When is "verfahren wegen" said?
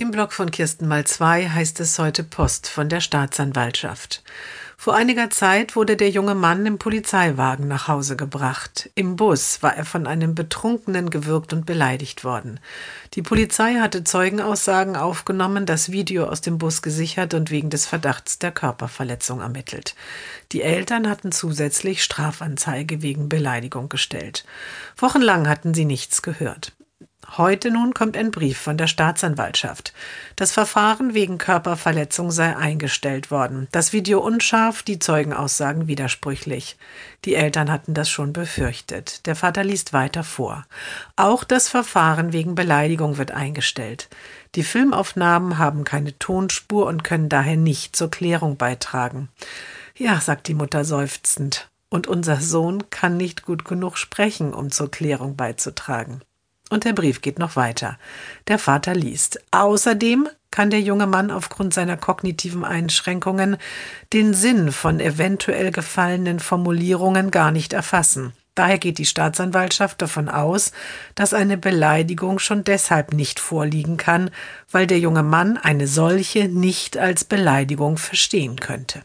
30.50-31.38, 41.68-42.56